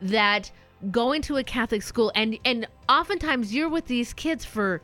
[0.00, 0.52] that
[0.92, 4.82] going to a Catholic school and and oftentimes you're with these kids for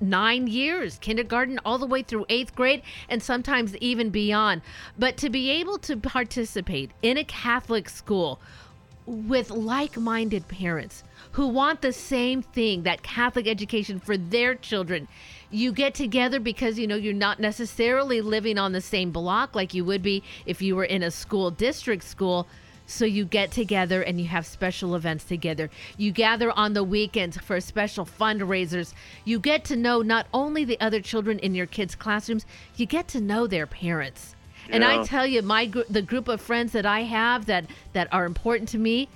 [0.00, 4.62] nine years, kindergarten all the way through eighth grade, and sometimes even beyond.
[4.98, 8.40] But to be able to participate in a Catholic school
[9.06, 15.08] with like minded parents who want the same thing that Catholic education for their children.
[15.50, 19.74] You get together because you know you're not necessarily living on the same block like
[19.74, 22.46] you would be if you were in a school district school.
[22.86, 25.70] So you get together and you have special events together.
[25.96, 28.92] You gather on the weekends for special fundraisers.
[29.24, 32.44] You get to know not only the other children in your kids' classrooms,
[32.76, 34.34] you get to know their parents.
[34.70, 38.08] And I tell you, my gr- the group of friends that I have that that
[38.12, 39.08] are important to me,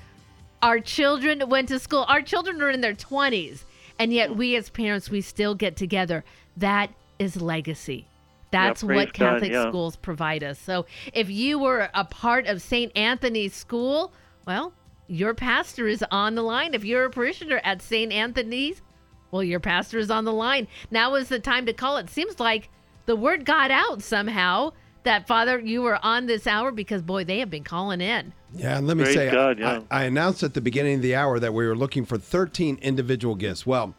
[0.62, 2.04] our children went to school.
[2.08, 3.64] Our children are in their twenties,
[3.98, 6.24] and yet we as parents we still get together.
[6.56, 8.07] That is legacy.
[8.50, 9.68] That's praise what God, Catholic yeah.
[9.68, 10.58] schools provide us.
[10.58, 12.90] So if you were a part of St.
[12.96, 14.12] Anthony's School,
[14.46, 14.72] well,
[15.06, 16.74] your pastor is on the line.
[16.74, 18.12] If you're a parishioner at St.
[18.12, 18.82] Anthony's,
[19.30, 20.68] well, your pastor is on the line.
[20.90, 21.96] Now is the time to call.
[21.98, 22.70] It seems like
[23.06, 24.72] the word got out somehow
[25.04, 28.32] that Father, you were on this hour because boy, they have been calling in.
[28.54, 29.80] Yeah, and let me Praise say, God, I- yeah.
[29.90, 32.78] I, I announced at the beginning of the hour that we were looking for 13
[32.82, 33.66] individual gifts.
[33.66, 33.94] Well,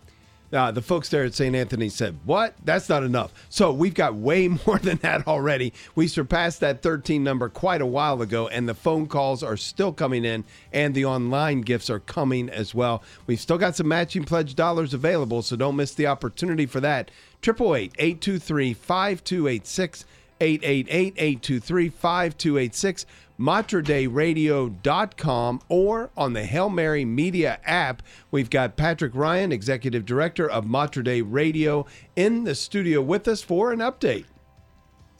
[0.51, 1.55] uh, the folks there at St.
[1.55, 2.55] Anthony said, What?
[2.63, 3.33] That's not enough.
[3.49, 5.73] So we've got way more than that already.
[5.95, 9.93] We surpassed that 13 number quite a while ago, and the phone calls are still
[9.93, 13.03] coming in, and the online gifts are coming as well.
[13.27, 17.12] We've still got some matching pledge dollars available, so don't miss the opportunity for that.
[17.43, 20.05] 888 823 5286.
[20.39, 23.05] 888-823-5286
[23.39, 28.04] materdeiradio.com or on the Hail Mary Media app.
[28.32, 33.71] We've got Patrick Ryan, Executive Director of Mater Radio, in the studio with us for
[33.71, 34.25] an update.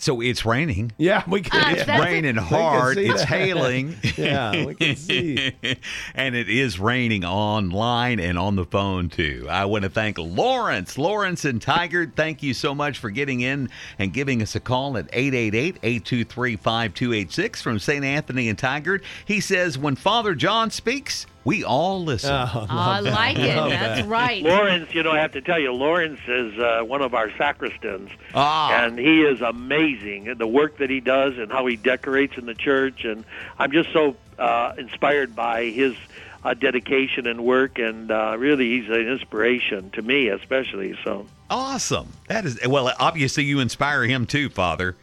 [0.02, 0.94] So it's raining.
[0.98, 1.62] Yeah, we can.
[1.62, 2.98] Uh, It's raining can hard.
[2.98, 3.28] It's that.
[3.28, 3.98] hailing.
[4.18, 5.54] Yeah, we can see.
[6.16, 9.46] and it is raining online and on the phone too.
[9.50, 10.98] I want to thank Lawrence.
[10.98, 14.98] Lawrence and Tigard, thank you so much for getting in and giving us a call
[14.98, 18.04] at 888-823-5286 from St.
[18.06, 19.04] Anthony and Tigard.
[19.26, 22.32] He says when Father John speaks, we all listen.
[22.32, 23.56] Oh, Oh, I like it.
[23.56, 24.08] Love That's that.
[24.08, 24.44] right.
[24.44, 28.10] Lawrence, you know, I have to tell you, Lawrence is uh, one of our sacristans,
[28.36, 28.84] Ah.
[28.84, 30.36] and he is amazing.
[30.38, 33.24] The work that he does and how he decorates in the church, and
[33.58, 35.96] I'm just so uh, inspired by his
[36.44, 37.80] uh, dedication and work.
[37.80, 40.98] And uh, really, he's an inspiration to me, especially.
[41.04, 42.08] So Awesome.
[42.28, 44.96] That is well, obviously you inspire him too, Father.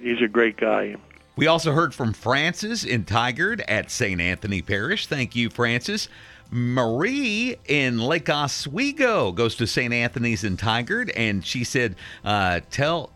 [0.00, 0.96] he's a great guy.
[1.34, 4.20] We also heard from Francis in Tigard at St.
[4.20, 5.06] Anthony Parish.
[5.06, 6.08] Thank you, Francis.
[6.50, 9.94] Marie in Lake Oswego goes to St.
[9.94, 13.10] Anthony's in Tigard, and she said, uh, "Tell,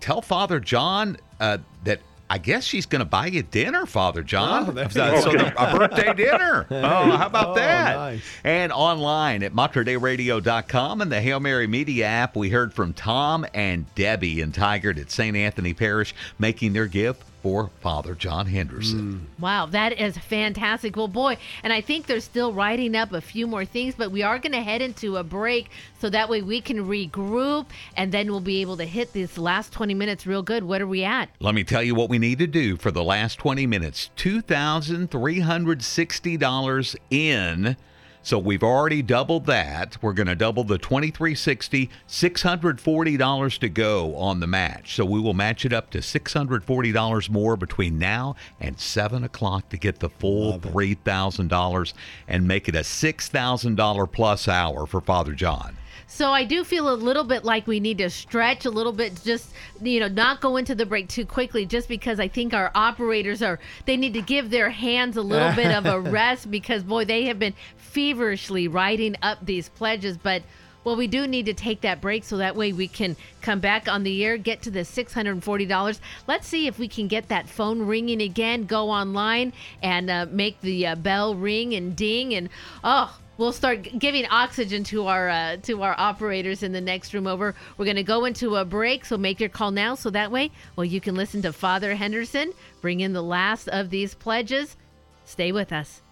[0.00, 4.76] tell Father John uh, that." I guess she's going to buy you dinner, Father John.
[4.78, 5.38] Oh, so you so go.
[5.38, 6.66] the- a birthday dinner.
[6.70, 7.94] Oh, how about Oh, that?
[7.96, 8.22] nice.
[8.42, 13.92] And online at materdeiradio.com and the Hail Mary Media app, we heard from Tom and
[13.94, 15.36] Debbie in Tigard at St.
[15.36, 19.26] Anthony Parish making their gift for Father John Henderson.
[19.36, 19.42] Hmm.
[19.42, 20.96] Wow, that is fantastic.
[20.96, 24.22] Well, boy, and I think they're still writing up a few more things, but we
[24.22, 25.68] are going to head into a break
[26.00, 27.66] so that way we can regroup
[27.98, 30.64] and then we'll be able to hit this last 20 minutes real good.
[30.64, 31.28] What are we at?
[31.38, 36.96] Let me tell you what we need to do for the last 20 minutes $2,360
[37.10, 37.76] in.
[38.24, 39.98] So we've already doubled that.
[40.00, 44.94] We're going to double the 2360, $640 to go on the match.
[44.94, 49.76] So we will match it up to $640 more between now and 7 o'clock to
[49.76, 51.92] get the full $3,000
[52.26, 55.76] and make it a $6,000 plus hour for Father John.
[56.06, 59.20] So I do feel a little bit like we need to stretch a little bit,
[59.24, 59.50] just
[59.82, 63.42] you know, not go into the break too quickly, just because I think our operators
[63.42, 67.04] are they need to give their hands a little bit of a rest because boy,
[67.04, 70.42] they have been feverishly writing up these pledges, but.
[70.84, 73.88] Well, we do need to take that break so that way we can come back
[73.88, 76.00] on the air, get to the $640.
[76.26, 80.60] Let's see if we can get that phone ringing again, go online and uh, make
[80.60, 82.34] the uh, bell ring and ding.
[82.34, 82.50] And
[82.84, 87.26] oh, we'll start giving oxygen to our uh, to our operators in the next room
[87.26, 87.54] over.
[87.76, 90.50] We're going to go into a break, so make your call now so that way,
[90.76, 94.76] well, you can listen to Father Henderson bring in the last of these pledges.
[95.24, 96.02] Stay with us.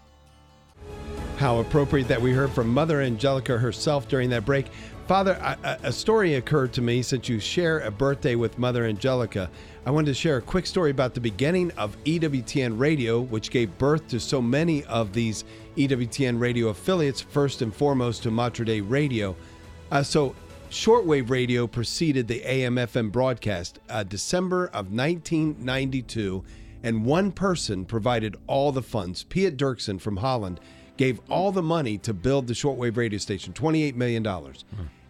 [1.37, 4.67] How appropriate that we heard from Mother Angelica herself during that break.
[5.07, 9.49] Father, a, a story occurred to me since you share a birthday with Mother Angelica.
[9.85, 13.77] I wanted to share a quick story about the beginning of EWTN Radio, which gave
[13.77, 15.43] birth to so many of these
[15.75, 19.35] EWTN radio affiliates, first and foremost to Mater Dei Radio.
[19.91, 20.35] Uh, so,
[20.69, 26.43] shortwave radio preceded the AM FM broadcast, uh, December of 1992,
[26.83, 29.23] and one person provided all the funds.
[29.23, 30.59] Piet Derksen from Holland
[30.97, 34.23] gave all the money to build the shortwave radio station, $28 million.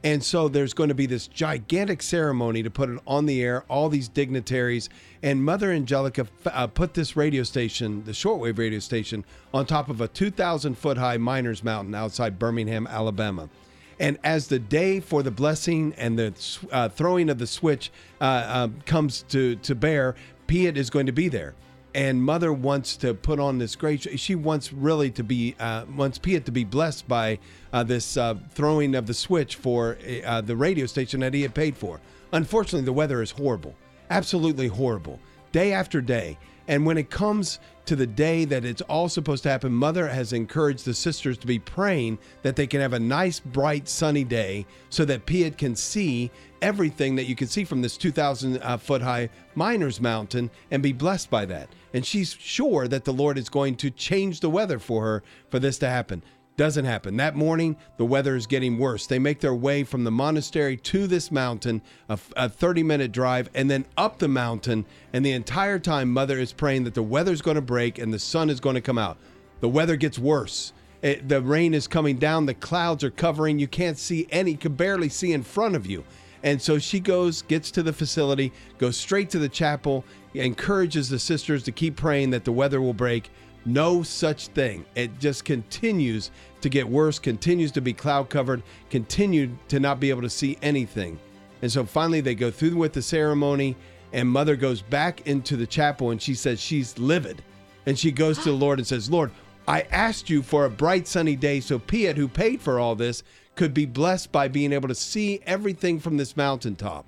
[0.04, 3.64] And so there's going to be this gigantic ceremony to put it on the air,
[3.70, 4.90] all these dignitaries.
[5.22, 10.02] And Mother Angelica uh, put this radio station, the shortwave radio station, on top of
[10.02, 13.50] a 2,000 foot high miners mountain outside Birmingham, Alabama.
[13.98, 16.34] And as the day for the blessing and the
[16.72, 17.90] uh, throwing of the switch
[18.20, 20.16] uh, uh, comes to, to bear,
[20.48, 21.54] Piet is going to be there
[21.96, 26.18] and mother wants to put on this great she wants really to be uh, wants
[26.18, 27.40] Piet to be blessed by
[27.72, 31.54] uh, this uh, throwing of the switch for uh, the radio station that he had
[31.54, 32.00] paid for.
[32.32, 33.76] Unfortunately the weather is horrible
[34.10, 35.20] absolutely horrible
[35.52, 36.38] day after day.
[36.68, 40.32] And when it comes to the day that it's all supposed to happen mother has
[40.32, 44.66] encouraged the sisters to be praying that they can have a nice bright sunny day
[44.90, 46.32] so that Piet can see
[46.64, 50.94] everything that you can see from this 2,000 uh, foot high miners mountain and be
[50.94, 51.70] blessed by that.
[51.94, 55.60] And she's sure that the Lord is going to change the weather for her for
[55.60, 56.24] this to happen.
[56.56, 57.18] Doesn't happen.
[57.18, 59.08] That morning, the weather is getting worse.
[59.08, 63.50] They make their way from the monastery to this mountain, a, a 30 minute drive,
[63.54, 64.86] and then up the mountain.
[65.12, 68.20] And the entire time, Mother is praying that the weather's going to break and the
[68.20, 69.18] sun is going to come out.
[69.60, 70.74] The weather gets worse.
[71.02, 72.46] It, the rain is coming down.
[72.46, 73.60] The clouds are covering.
[73.60, 76.06] You can't see any, you can barely see in front of you.
[76.44, 80.04] And so she goes, gets to the facility, goes straight to the chapel,
[80.34, 83.32] encourages the sisters to keep praying that the weather will break.
[83.66, 84.86] No such thing.
[84.96, 90.10] It just continues to get worse, continues to be cloud covered, continued to not be
[90.10, 91.18] able to see anything.
[91.62, 93.78] And so finally they go through with the ceremony,
[94.12, 97.42] and Mother goes back into the chapel and she says she's livid.
[97.86, 99.32] And she goes to the Lord and says, Lord,
[99.66, 103.24] I asked you for a bright sunny day so Piet, who paid for all this,
[103.56, 107.06] could be blessed by being able to see everything from this mountaintop.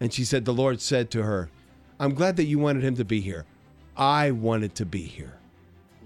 [0.00, 1.50] And she said, The Lord said to her,
[1.98, 3.46] I'm glad that you wanted him to be here.
[3.96, 5.38] I wanted to be here.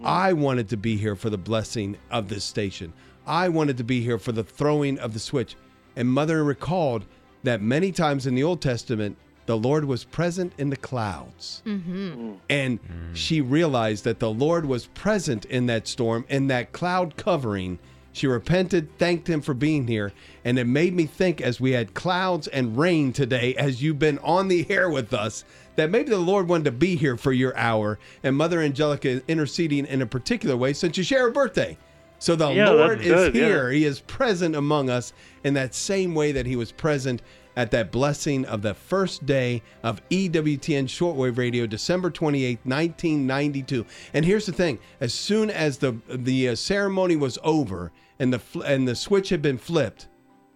[0.02, 2.92] I wanted to be here for the blessing of this station.
[3.26, 5.56] I wanted to be here for the throwing of the switch.
[5.96, 7.04] And Mother recalled
[7.42, 9.16] that many times in the Old Testament,
[9.46, 11.62] the Lord was present in the clouds.
[11.66, 12.34] Mm-hmm.
[12.48, 12.78] And
[13.12, 17.78] she realized that the Lord was present in that storm, in that cloud covering,
[18.12, 20.12] she repented, thanked him for being here,
[20.44, 24.18] and it made me think as we had clouds and rain today, as you've been
[24.18, 25.44] on the air with us,
[25.76, 29.22] that maybe the Lord wanted to be here for your hour, and Mother Angelica is
[29.28, 31.78] interceding in a particular way since you share a birthday.
[32.18, 33.44] So the Yeah, Lord is good, yeah.
[33.46, 33.70] here.
[33.70, 37.22] He is present among us in that same way that he was present
[37.56, 43.86] at that blessing of the first day of EWTN shortwave radio, December 28, 1992.
[44.14, 48.40] And here's the thing, as soon as the the uh, ceremony was over and the
[48.64, 50.08] and the switch had been flipped,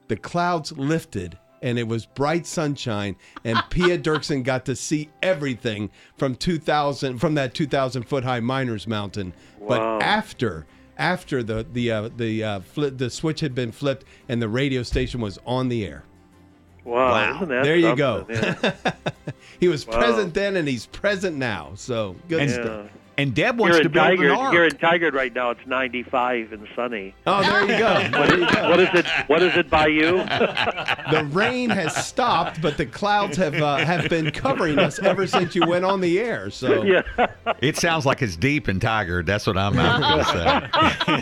[0.08, 5.90] the clouds lifted and it was bright sunshine and Piet Derksen got to see everything
[6.16, 9.32] from 2000 from that 2000 foot high miners mountain.
[9.66, 14.40] But after after the the uh, the uh, fli the switch had been flipped and
[14.40, 16.04] the radio station was on the air.
[16.84, 17.44] Wow, Wow.
[17.46, 18.26] There you go.
[18.28, 18.72] Yeah.
[19.60, 19.98] He was Wow.
[19.98, 21.72] present then and he's present now.
[21.76, 22.86] So good And- stuff.
[23.16, 23.22] Yeah.
[23.22, 24.52] And Deb wants Here to in build an Tigard, ark.
[24.52, 27.14] here in Tigard right now, it's 95 and sunny.
[27.26, 28.08] Oh, there you go.
[28.26, 28.70] There you go.
[28.70, 29.06] What is it?
[29.26, 30.12] What is it by you?
[31.10, 35.54] the rain has stopped, but the clouds have uh, have been covering us ever since
[35.54, 36.50] you went on the air.
[36.50, 37.02] So yeah.
[37.60, 39.26] It sounds like it's deep in Tigard.
[39.26, 41.20] That's what I'm, I'm going to say.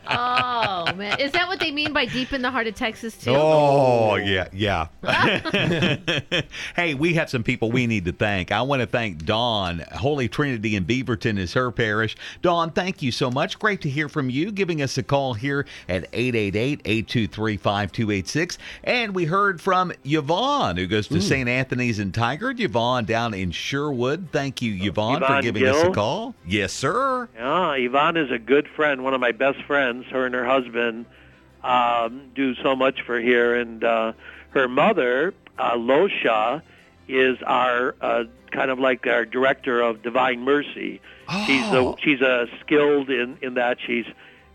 [0.12, 3.30] Oh man, is that what they mean by deep in the heart of Texas too?
[3.34, 4.88] Oh, yeah, yeah.
[6.76, 8.50] hey, we have some people we need to thank.
[8.50, 9.82] I want to thank Dawn.
[9.92, 12.14] Holy Trinity in Beaverton is her parish.
[12.42, 13.58] Dawn, thank you so much.
[13.58, 14.52] Great to hear from you.
[14.52, 18.58] Giving us a call here at 888 823 5286.
[18.84, 21.48] And we heard from Yvonne, who goes to St.
[21.48, 22.60] Anthony's in Tigard.
[22.60, 24.28] Yvonne down in Sherwood.
[24.30, 26.34] Thank you, Yvonne, for Yvonne giving us a call.
[26.46, 27.26] Yes, sir.
[27.34, 30.04] Yeah, Yvonne is a good friend, one of my best friends.
[30.10, 31.06] Her and her husband
[31.64, 34.12] um, do so much for here, and uh,
[34.50, 36.60] her mother, uh, Losha,
[37.16, 41.00] is our uh, kind of like our director of Divine Mercy.
[41.46, 41.94] She's Oh.
[41.94, 44.06] a, she's a skilled in in that she's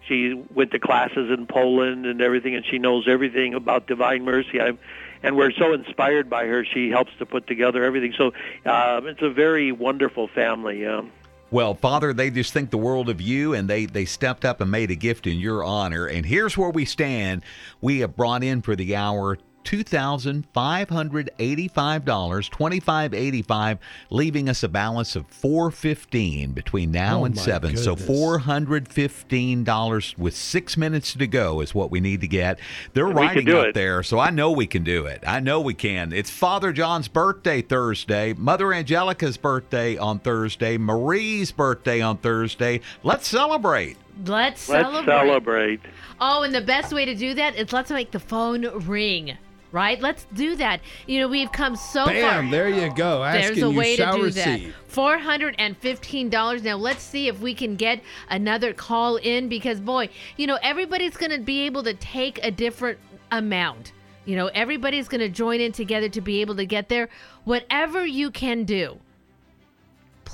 [0.07, 4.61] she went to classes in Poland and everything, and she knows everything about Divine Mercy.
[4.61, 4.77] I'm,
[5.23, 6.63] and we're so inspired by her.
[6.65, 8.13] She helps to put together everything.
[8.15, 8.27] So
[8.69, 10.85] um, it's a very wonderful family.
[10.85, 11.11] Um,
[11.49, 14.69] Well, Father, they just think the world of you, and they they stepped up and
[14.69, 16.05] made a gift in your honor.
[16.05, 17.41] And here's where we stand.
[17.81, 23.79] We have brought in for the hour two thousand five hundred eighty-five dollars, twenty-five eighty-five,
[24.09, 27.75] leaving us a balance of four fifteen between now Oh, and my seven.
[27.75, 32.27] So four hundred fifteen dollars with six minutes to go is what we need to
[32.27, 32.59] get.
[32.93, 33.73] They're we can writing up it.
[33.73, 35.23] there, so I know we can do it.
[35.27, 36.13] I know we can.
[36.13, 42.81] It's Father John's birthday Thursday, Mother Angelica's birthday on Thursday, Marie's birthday on Thursday.
[43.03, 43.97] Let's celebrate.
[44.25, 45.05] Let's Let's celebrate.
[45.11, 45.79] celebrate.
[46.21, 49.37] Oh, and the best way to do that is let's make the phone ring.
[49.75, 50.01] Right?
[50.01, 50.79] Let's do that.
[51.05, 52.13] You know, we've come so far.
[52.13, 52.49] Bam!
[52.49, 53.21] There you go.
[53.25, 54.67] Asking There's a way you to shall do receive.
[54.67, 54.89] that.
[54.89, 56.63] Four hundred and fifteen dollars.
[56.63, 60.07] Now let's see if we can get another call in because boy,
[60.37, 62.99] you know everybody's going to be able to take a different
[63.31, 63.91] amount.
[64.23, 67.09] You know, everybody's going to join in together to be able to get there.
[67.43, 68.97] Whatever you can do,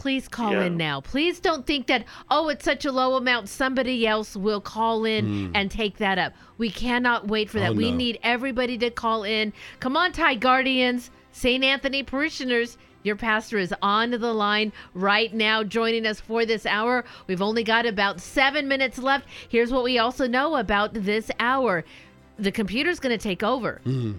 [0.02, 0.64] please call Yeah.
[0.64, 1.00] in now.
[1.00, 5.26] Please don't think that, oh, it's such a low amount, somebody else will call in
[5.26, 5.52] hmm.
[5.54, 6.34] and take that up.
[6.58, 7.74] We cannot wait for that.
[7.74, 7.98] Oh, we no.
[7.98, 9.54] need everybody to call in.
[9.80, 11.64] Come on, Ty Guardians, St.
[11.64, 12.80] Anthony parishioners.
[13.04, 17.06] Your pastor is on the line right now, joining us for this hour.
[17.28, 19.28] We've only got about seven minutes left.
[19.50, 21.86] Here's what we also know about this hour
[22.40, 24.14] the computer's going to take over hmm.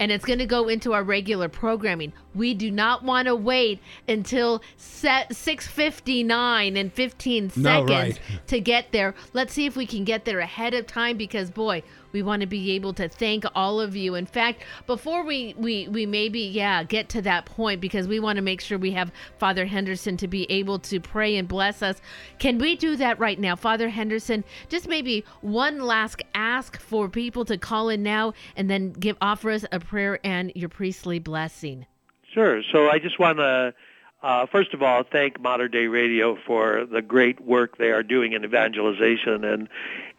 [0.00, 2.12] And it's going to go into our regular programming.
[2.34, 8.46] We do not want to wait until set 6:59 and 15 No, seconds right.
[8.48, 9.14] to get there.
[9.32, 11.82] Let's see if we can get there ahead of time because boy,
[12.12, 14.14] we want to be able to thank all of you.
[14.14, 18.36] In fact, before we we we maybe yeah, get to that point because we want
[18.36, 22.00] to make sure we have Father Hendersen to be able to pray and bless us.
[22.38, 23.56] Can we do that right now?
[23.56, 28.92] Father Hendersen, just maybe one last ask for people to call in now and then
[28.92, 31.86] give offer us a prayer and your priestly blessing.
[32.32, 32.62] Sure.
[32.72, 33.74] So I just want to,
[34.22, 38.32] uh, first of all, thank Mater Dei Radio for the great work they are doing
[38.32, 39.68] in evangelization, and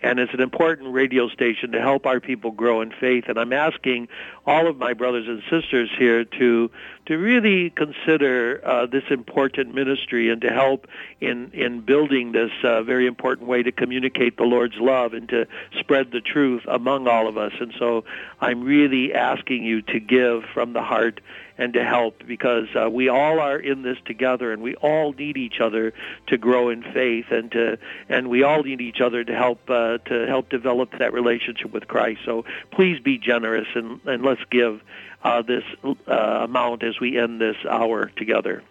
[0.02, 3.26] and it's an important radio station to help our people grow in faith.
[3.28, 4.08] And I'm asking
[4.46, 6.72] all of my brothers and sisters here to
[7.08, 10.88] to really consider uh, this important ministry and to help
[11.20, 15.48] in in building this uh, very important way to communicate the Lord's love and to
[15.80, 17.54] spread the truth among all of us.
[17.60, 18.06] And so
[18.40, 21.20] I'm really asking you to give from the heart
[21.60, 25.36] and to help because uh, we all are in this together and we all need
[25.36, 25.94] each other
[26.28, 27.78] to grow in faith and to
[28.08, 31.88] and we all need each other to help uh, to help develop that relationship with
[31.88, 32.22] Christ.
[32.26, 34.82] So please be generous and, and let's give
[35.24, 38.64] uh, this uh, amount as we end this hour together.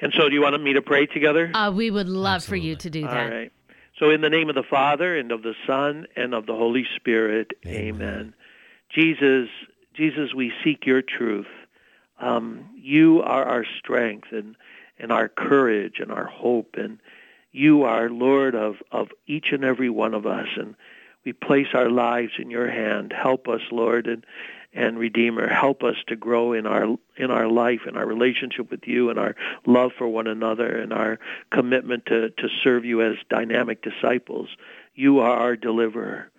[0.00, 1.50] And so, do you want me to pray together?
[1.52, 3.10] Uh, we would love for you to do that.
[3.10, 3.52] All right.
[3.98, 6.86] So, in the name of the Father and of the Son and of the Holy
[6.96, 8.32] Spirit, Amen.
[8.94, 9.48] Jesus,
[9.94, 11.48] Jesus, we seek your truth.
[12.20, 14.56] Um, you are our strength and
[15.00, 16.98] and our courage and our hope, and
[17.58, 20.76] you are Lord of of each and every one of us, and
[21.24, 23.12] we place our lives in your hand.
[23.12, 24.24] Help us, Lord, and
[24.72, 28.86] and Redeemer, help us to grow in our in our life, in our relationship with
[28.86, 29.34] you, and our
[29.66, 31.18] love for one another, and our
[31.50, 34.48] commitment to to serve you as dynamic disciples.
[34.94, 36.30] You are our deliverer.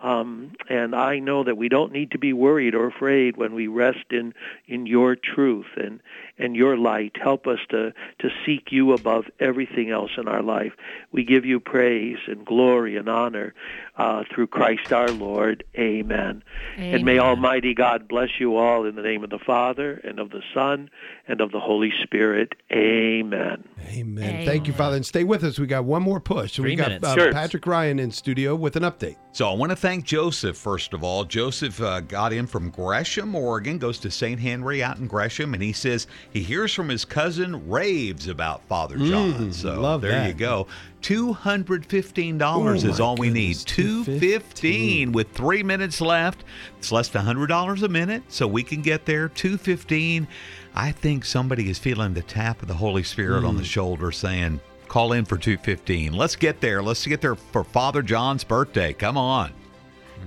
[0.00, 3.66] Um, and I know that we don't need to be worried or afraid when we
[3.66, 4.32] rest in,
[4.68, 6.00] in your truth and,
[6.38, 7.16] and your light.
[7.20, 10.72] Help us to, to seek you above everything else in our life.
[11.12, 13.54] We give you praise and glory and honor
[13.98, 15.64] uh, through Christ our Lord.
[15.76, 16.42] Amen.
[16.76, 20.30] And may Almighty God bless you all in the name of the Father and of
[20.30, 20.88] the Son
[21.26, 22.52] and of the Holy Spirit.
[22.72, 23.64] Amen.
[23.90, 24.46] Amen.
[24.46, 24.96] Thank you, Father.
[24.96, 25.58] And stay with us.
[25.58, 26.54] We got one more push.
[26.56, 27.06] Three we got minutes.
[27.06, 27.32] uh, Sure.
[27.32, 29.16] Patrick Ryan in studio with an update.
[29.32, 31.24] So I want to thank Joseph first of all.
[31.24, 34.38] Joseph uh, got in from Gresham, Oregon, goes to St.
[34.40, 38.96] Henry out in Gresham, and he says he hears from his cousin raves about Father
[38.96, 39.52] John.
[39.52, 40.28] so Mm, love there that.
[40.28, 40.66] you go.
[41.00, 43.56] Two hundred fifteen dollars Oh, is my all we need.
[43.56, 46.42] goodness, Two fifteen with three minutes left.
[46.78, 49.28] It's less than hundred dollars a minute, so we can get there.
[49.28, 50.26] Two fifteen.
[50.74, 53.66] I think somebody is feeling the tap of the Holy Spirit on the Mm.
[53.66, 54.60] shoulder, saying.
[54.88, 56.14] Call in for 215.
[56.14, 56.82] Let's get there.
[56.82, 58.94] Let's get there for Father John's birthday.
[58.94, 59.52] Come on.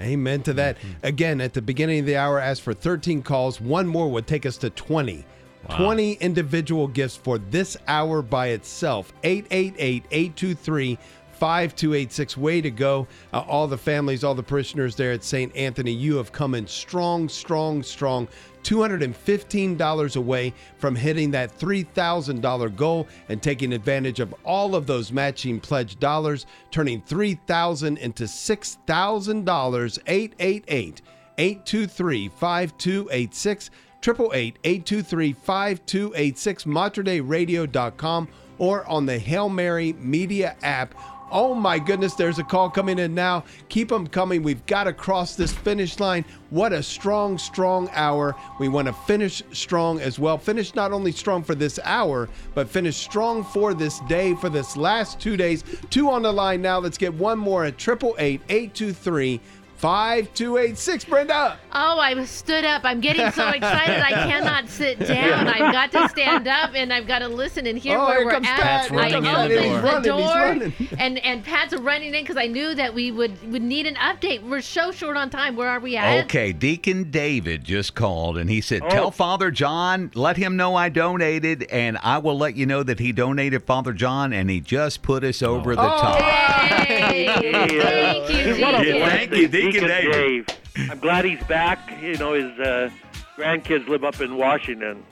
[0.00, 0.78] Amen to that.
[0.78, 1.06] Mm-hmm.
[1.06, 3.60] Again, at the beginning of the hour, ask for 13 calls.
[3.60, 5.24] One more would take us to 20.
[5.68, 9.12] 20 individual gifts for this hour by itself.
[9.22, 10.98] 888 823
[11.40, 12.36] 5286.
[12.36, 13.08] Way to go.
[13.32, 15.54] Uh, all the families, all the parishioners there at St.
[15.56, 18.28] Anthony, you have come in strong, strong, strong.
[18.62, 25.58] $215 away from hitting that $3,000 goal and taking advantage of all of those matching
[25.58, 29.98] pledge dollars, turning 3,000 into $6,000.
[30.06, 31.02] 888
[31.38, 33.70] 823 5286.
[34.02, 38.28] 888-823-5286, materdeiradio.com,
[38.58, 40.94] or on the Hail Mary Media app.
[41.32, 43.44] Oh my goodness, there's a call coming in now.
[43.68, 44.42] Keep them coming.
[44.42, 46.24] We've got to cross this finish line.
[46.50, 48.34] What a strong, strong hour.
[48.58, 50.38] We want to finish strong as well.
[50.38, 54.76] Finish not only strong for this hour, but finish strong for this day, for this
[54.76, 55.62] last two days.
[55.90, 56.78] Two on the line now.
[56.78, 59.40] Let's get one more at 888-823
[59.80, 61.06] 5286.
[61.06, 61.58] Brenda.
[61.72, 62.82] Oh, I stood up.
[62.84, 64.00] I'm getting so excited.
[64.02, 65.48] I cannot sit down.
[65.48, 68.26] I've got to stand up and I've got to listen and hear Oh, where here
[68.26, 68.60] we're comes at.
[68.60, 68.90] Pat.
[68.90, 72.36] Here I comes opened He's the running, he's door, and and Pat's running in because
[72.36, 74.46] I knew that we would would need an update.
[74.46, 75.56] We're so short on time.
[75.56, 76.26] Where are we at?
[76.26, 78.88] Okay, Deacon David just called and he said, Oh.
[78.90, 82.98] Tell Father John, let him know I donated, and I will let you know that
[82.98, 86.00] he donated Father John, and he just put us over the oh.
[86.00, 86.20] top.
[86.20, 87.26] Yay!
[87.40, 88.60] Thank you, Deacon.
[88.60, 90.12] Thank you, blessing, Deacon David.
[90.12, 90.90] Dave.
[90.90, 91.90] I'm glad he's back.
[92.02, 92.90] You know, his uh,
[93.36, 95.04] grandkids live up in Washington.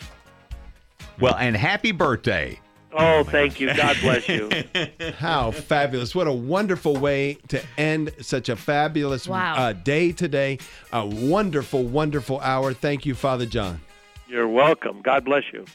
[1.21, 2.61] Well, and happy birthday.
[2.93, 3.75] Oh, thank you.
[3.75, 4.49] God bless you.
[5.19, 6.15] How fabulous.
[6.15, 9.57] What a wonderful way to end such a fabulous Wow.
[9.57, 10.59] uh, day today.
[10.93, 12.73] A wonderful, wonderful hour.
[12.73, 13.81] Thank you, Father John.
[14.27, 15.03] You're welcome.
[15.03, 15.67] God bless you.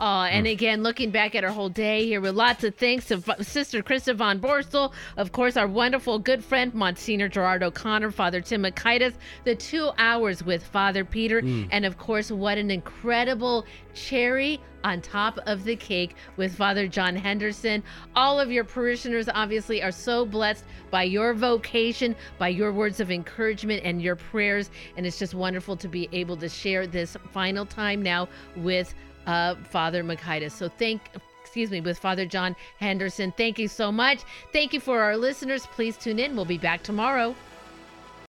[0.00, 3.20] Uh, and again, looking back at our whole day here with lots of thanks to
[3.42, 8.62] Sister Krista Von Borstel, of course, our wonderful good friend Monsignor Gerard O'Connor, Father Tim
[8.62, 11.38] Makaitis, the two hours with Father Peter,
[11.70, 17.16] and of course, what an incredible cherry on top of the cake with Father John
[17.16, 17.82] Hendersen.
[18.14, 23.10] All of your parishioners obviously are so blessed by your vocation, by your words of
[23.10, 27.66] encouragement and your prayers, and it's just wonderful to be able to share this final
[27.66, 28.94] time now with
[29.28, 30.52] uh, Father Makaitis.
[30.52, 31.00] So thank,
[31.40, 33.32] excuse me, with Father John Hendersen.
[33.36, 34.22] Thank you so much.
[34.52, 35.66] Thank you for our listeners.
[35.66, 36.34] Please tune in.
[36.34, 37.36] We'll be back tomorrow.